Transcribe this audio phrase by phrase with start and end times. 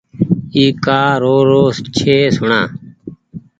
[0.55, 1.63] اي ڪآ رو رو
[1.95, 2.61] ڇي سوڻآ